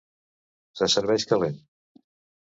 Se 0.79 0.87
serveix 0.93 1.25
calent. 1.33 1.59